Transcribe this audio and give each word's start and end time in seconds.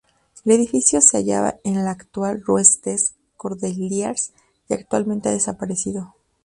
El 0.45 0.53
edificio 0.53 0.99
se 0.99 1.17
hallaba 1.17 1.57
en 1.63 1.85
la 1.85 1.91
actual 1.91 2.41
rue 2.43 2.63
des 2.83 3.13
Cordeliers 3.37 4.31
y 4.67 4.73
actualmente 4.73 5.29
ha 5.29 5.33
desaparecido. 5.33 6.15